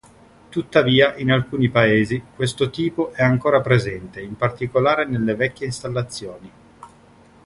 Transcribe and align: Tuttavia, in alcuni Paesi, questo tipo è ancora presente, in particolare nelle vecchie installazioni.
Tuttavia, 0.49 1.15
in 1.17 1.29
alcuni 1.29 1.69
Paesi, 1.69 2.19
questo 2.35 2.71
tipo 2.71 3.11
è 3.13 3.21
ancora 3.21 3.61
presente, 3.61 4.19
in 4.19 4.35
particolare 4.35 5.05
nelle 5.05 5.35
vecchie 5.35 5.67
installazioni. 5.67 6.51